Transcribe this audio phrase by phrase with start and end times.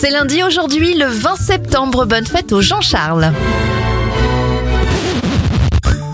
[0.00, 2.06] C'est lundi aujourd'hui, le 20 septembre.
[2.06, 3.34] Bonne fête au Jean-Charles.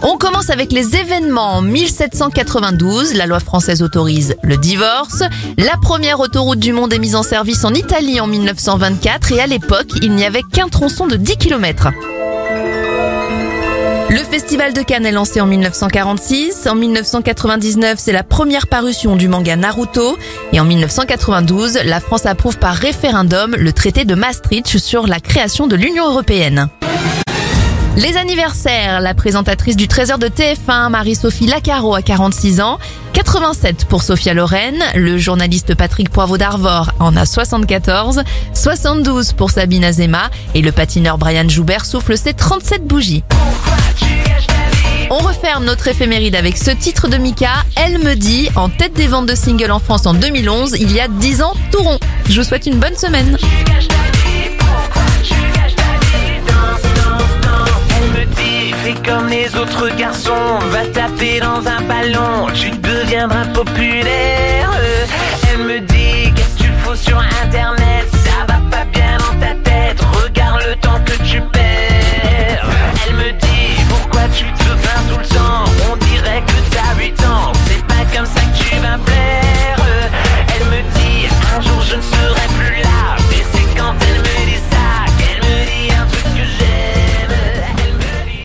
[0.02, 1.58] On commence avec les événements.
[1.58, 5.22] En 1792, la loi française autorise le divorce.
[5.56, 9.46] La première autoroute du monde est mise en service en Italie en 1924 et à
[9.46, 11.90] l'époque, il n'y avait qu'un tronçon de 10 km.
[14.16, 16.66] Le Festival de Cannes est lancé en 1946.
[16.68, 20.16] En 1999, c'est la première parution du manga Naruto.
[20.54, 25.66] Et en 1992, la France approuve par référendum le traité de Maastricht sur la création
[25.66, 26.70] de l'Union européenne.
[27.98, 32.78] Les anniversaires, la présentatrice du Trésor de TF1, Marie-Sophie Lacaro a 46 ans,
[33.12, 38.22] 87 pour Sophia Loren, le journaliste Patrick Poivreau d'Arvor en a 74,
[38.54, 43.22] 72 pour Sabine Azema et le patineur Brian Joubert souffle ses 37 bougies.
[45.10, 49.06] On referme notre éphéméride avec ce titre de Mika, Elle me dit, en tête des
[49.06, 51.98] ventes de singles en France en 2011, il y a 10 ans tout rond.
[52.28, 53.36] Je vous souhaite une bonne semaine.
[59.04, 64.55] Comme les autres garçons, va taper dans un ballon, tu deviendras populaire.